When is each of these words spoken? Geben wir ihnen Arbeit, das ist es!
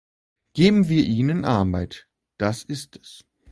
Geben 0.55 0.89
wir 0.89 1.05
ihnen 1.05 1.45
Arbeit, 1.45 2.07
das 2.39 2.63
ist 2.63 2.97
es! 2.97 3.23